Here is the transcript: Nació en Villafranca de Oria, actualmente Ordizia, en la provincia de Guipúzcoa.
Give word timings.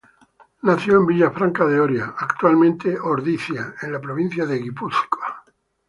Nació 0.63 0.97
en 0.97 1.05
Villafranca 1.05 1.63
de 1.65 1.79
Oria, 1.79 2.15
actualmente 2.17 2.99
Ordizia, 2.99 3.75
en 3.83 3.91
la 3.91 4.01
provincia 4.01 4.47
de 4.47 4.57
Guipúzcoa. 4.57 5.43